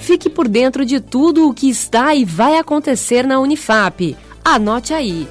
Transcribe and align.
Fique 0.00 0.30
por 0.30 0.48
dentro 0.48 0.84
de 0.84 0.98
tudo 0.98 1.48
o 1.48 1.54
que 1.54 1.68
está 1.68 2.14
e 2.14 2.24
vai 2.24 2.56
acontecer 2.56 3.26
na 3.26 3.38
Unifap. 3.38 4.16
Anote 4.44 4.94
aí. 4.94 5.28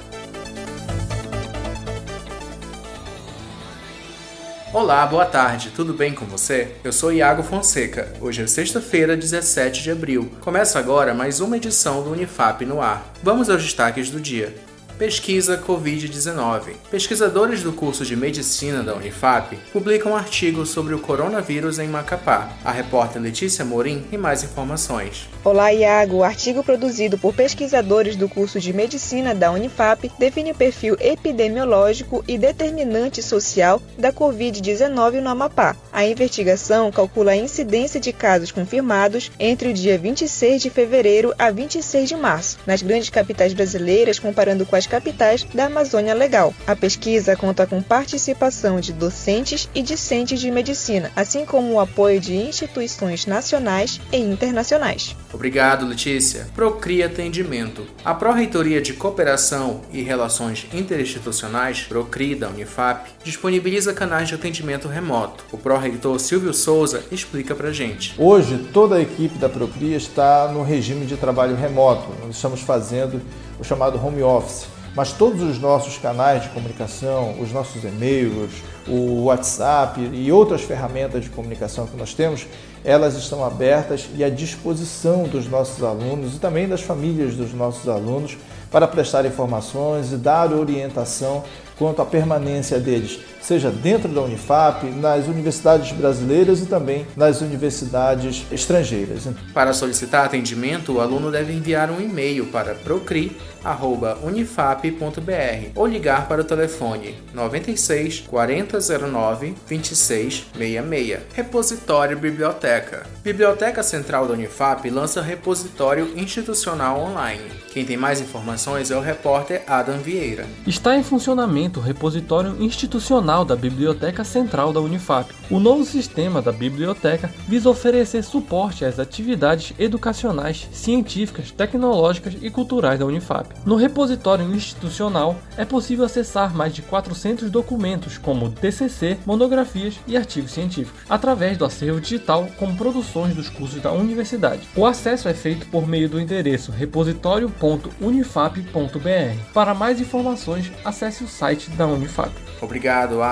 Olá, 4.72 5.04
boa 5.04 5.26
tarde, 5.26 5.72
tudo 5.74 5.92
bem 5.92 6.14
com 6.14 6.24
você? 6.24 6.76
Eu 6.84 6.92
sou 6.92 7.12
Iago 7.12 7.42
Fonseca. 7.42 8.14
Hoje 8.20 8.42
é 8.42 8.46
sexta-feira, 8.46 9.16
17 9.16 9.82
de 9.82 9.90
abril. 9.90 10.30
Começa 10.40 10.78
agora 10.78 11.12
mais 11.12 11.40
uma 11.40 11.56
edição 11.56 12.04
do 12.04 12.12
Unifap 12.12 12.64
no 12.64 12.80
ar. 12.80 13.12
Vamos 13.20 13.50
aos 13.50 13.64
destaques 13.64 14.10
do 14.10 14.20
dia. 14.20 14.54
Pesquisa 15.00 15.56
Covid-19. 15.56 16.74
Pesquisadores 16.90 17.62
do 17.62 17.72
curso 17.72 18.04
de 18.04 18.14
Medicina 18.14 18.82
da 18.82 18.94
Unifap 18.94 19.56
publicam 19.72 20.12
um 20.12 20.14
artigo 20.14 20.66
sobre 20.66 20.94
o 20.94 20.98
coronavírus 20.98 21.78
em 21.78 21.88
Macapá. 21.88 22.50
A 22.62 22.70
repórter 22.70 23.22
Letícia 23.22 23.64
Morim 23.64 24.04
tem 24.10 24.18
mais 24.18 24.44
informações. 24.44 25.26
Olá, 25.42 25.72
Iago. 25.72 26.16
O 26.16 26.22
artigo 26.22 26.62
produzido 26.62 27.16
por 27.16 27.32
pesquisadores 27.32 28.14
do 28.14 28.28
curso 28.28 28.60
de 28.60 28.74
Medicina 28.74 29.34
da 29.34 29.50
Unifap 29.50 30.12
define 30.18 30.50
o 30.52 30.54
perfil 30.54 30.98
epidemiológico 31.00 32.22
e 32.28 32.36
determinante 32.36 33.22
social 33.22 33.80
da 33.96 34.12
Covid-19 34.12 35.22
no 35.22 35.30
Amapá. 35.30 35.74
A 35.90 36.04
investigação 36.04 36.92
calcula 36.92 37.32
a 37.32 37.36
incidência 37.36 37.98
de 37.98 38.12
casos 38.12 38.52
confirmados 38.52 39.32
entre 39.40 39.70
o 39.70 39.72
dia 39.72 39.96
26 39.96 40.60
de 40.60 40.68
fevereiro 40.68 41.34
a 41.38 41.50
26 41.50 42.06
de 42.06 42.16
março, 42.16 42.58
nas 42.66 42.82
grandes 42.82 43.08
capitais 43.08 43.54
brasileiras, 43.54 44.18
comparando 44.18 44.66
com 44.66 44.76
as 44.76 44.89
capitais 44.90 45.44
da 45.54 45.66
Amazônia 45.66 46.12
Legal. 46.12 46.52
A 46.66 46.74
pesquisa 46.74 47.36
conta 47.36 47.66
com 47.66 47.80
participação 47.80 48.80
de 48.80 48.92
docentes 48.92 49.70
e 49.74 49.80
discentes 49.80 50.40
de 50.40 50.50
medicina, 50.50 51.10
assim 51.14 51.46
como 51.46 51.72
o 51.72 51.80
apoio 51.80 52.20
de 52.20 52.34
instituições 52.34 53.24
nacionais 53.24 54.00
e 54.12 54.18
internacionais. 54.18 55.16
Obrigado, 55.32 55.86
Letícia. 55.86 56.48
Procria 56.54 57.06
Atendimento. 57.06 57.86
A 58.04 58.12
Pró-Reitoria 58.12 58.82
de 58.82 58.92
Cooperação 58.92 59.82
e 59.92 60.02
Relações 60.02 60.66
Interinstitucionais, 60.74 61.82
Procri 61.82 62.34
da 62.34 62.48
Unifap, 62.48 63.10
disponibiliza 63.22 63.94
canais 63.94 64.28
de 64.28 64.34
atendimento 64.34 64.88
remoto. 64.88 65.44
O 65.52 65.58
pró-reitor 65.58 66.18
Silvio 66.18 66.52
Souza 66.52 67.04
explica 67.12 67.54
pra 67.54 67.72
gente. 67.72 68.14
Hoje, 68.18 68.58
toda 68.72 68.96
a 68.96 69.00
equipe 69.00 69.38
da 69.38 69.48
Procria 69.48 69.96
está 69.96 70.48
no 70.48 70.62
regime 70.62 71.06
de 71.06 71.16
trabalho 71.16 71.54
remoto. 71.54 72.08
Nós 72.20 72.34
estamos 72.34 72.60
fazendo 72.60 73.20
o 73.58 73.64
chamado 73.64 74.04
home 74.04 74.22
office 74.22 74.66
mas 74.94 75.12
todos 75.12 75.42
os 75.42 75.58
nossos 75.58 75.98
canais 75.98 76.42
de 76.42 76.48
comunicação, 76.50 77.36
os 77.40 77.52
nossos 77.52 77.84
e-mails, 77.84 78.50
o 78.88 79.24
WhatsApp 79.24 80.00
e 80.00 80.32
outras 80.32 80.62
ferramentas 80.62 81.24
de 81.24 81.30
comunicação 81.30 81.86
que 81.86 81.96
nós 81.96 82.14
temos, 82.14 82.46
elas 82.84 83.14
estão 83.14 83.44
abertas 83.44 84.08
e 84.14 84.24
à 84.24 84.30
disposição 84.30 85.24
dos 85.24 85.46
nossos 85.46 85.82
alunos 85.84 86.34
e 86.34 86.38
também 86.38 86.68
das 86.68 86.80
famílias 86.80 87.34
dos 87.34 87.52
nossos 87.52 87.88
alunos 87.88 88.36
para 88.70 88.86
prestar 88.88 89.26
informações 89.26 90.12
e 90.12 90.16
dar 90.16 90.52
orientação 90.52 91.44
quanto 91.78 92.02
à 92.02 92.04
permanência 92.04 92.78
deles, 92.78 93.20
seja 93.50 93.68
dentro 93.68 94.08
da 94.08 94.20
Unifap, 94.20 94.86
nas 94.86 95.26
universidades 95.26 95.90
brasileiras 95.90 96.60
e 96.60 96.66
também 96.66 97.04
nas 97.16 97.40
universidades 97.40 98.46
estrangeiras. 98.52 99.26
Para 99.52 99.72
solicitar 99.72 100.24
atendimento, 100.24 100.92
o 100.92 101.00
aluno 101.00 101.32
deve 101.32 101.52
enviar 101.52 101.90
um 101.90 102.00
e-mail 102.00 102.46
para 102.46 102.76
procri@unifap.br 102.76 105.70
ou 105.74 105.84
ligar 105.84 106.28
para 106.28 106.42
o 106.42 106.44
telefone 106.44 107.16
96 107.34 108.20
4009 108.20 109.56
2666. 109.68 111.18
Repositório 111.34 112.16
Biblioteca. 112.16 113.04
Biblioteca 113.24 113.82
Central 113.82 114.28
da 114.28 114.34
Unifap 114.34 114.88
lança 114.88 115.20
repositório 115.20 116.12
institucional 116.16 117.00
online. 117.00 117.50
Quem 117.72 117.84
tem 117.84 117.96
mais 117.96 118.20
informações 118.20 118.92
é 118.92 118.96
o 118.96 119.00
repórter 119.00 119.64
Adam 119.66 119.98
Vieira. 119.98 120.46
Está 120.66 120.96
em 120.96 121.02
funcionamento 121.02 121.80
o 121.80 121.82
repositório 121.82 122.62
institucional 122.62 123.39
da 123.44 123.56
Biblioteca 123.56 124.24
Central 124.24 124.72
da 124.72 124.80
Unifap. 124.80 125.32
O 125.50 125.58
novo 125.58 125.84
sistema 125.84 126.40
da 126.40 126.52
biblioteca 126.52 127.30
visa 127.48 127.68
oferecer 127.68 128.22
suporte 128.22 128.84
às 128.84 128.98
atividades 128.98 129.72
educacionais, 129.78 130.68
científicas, 130.72 131.50
tecnológicas 131.50 132.34
e 132.40 132.50
culturais 132.50 132.98
da 132.98 133.06
Unifap. 133.06 133.48
No 133.64 133.76
repositório 133.76 134.54
institucional 134.54 135.36
é 135.56 135.64
possível 135.64 136.04
acessar 136.04 136.54
mais 136.54 136.74
de 136.74 136.82
400 136.82 137.50
documentos, 137.50 138.18
como 138.18 138.50
TCC, 138.50 139.18
monografias 139.26 139.98
e 140.06 140.16
artigos 140.16 140.52
científicos, 140.52 141.00
através 141.08 141.56
do 141.56 141.64
acervo 141.64 142.00
digital 142.00 142.48
com 142.58 142.74
produções 142.74 143.34
dos 143.34 143.48
cursos 143.48 143.80
da 143.80 143.92
universidade. 143.92 144.68
O 144.76 144.86
acesso 144.86 145.28
é 145.28 145.34
feito 145.34 145.66
por 145.66 145.86
meio 145.86 146.08
do 146.08 146.20
endereço 146.20 146.72
repositório.unifap.br. 146.72 149.52
Para 149.52 149.74
mais 149.74 150.00
informações, 150.00 150.72
acesse 150.84 151.24
o 151.24 151.28
site 151.28 151.70
da 151.70 151.86
Unifap. 151.86 152.30
Obrigado, 152.60 153.22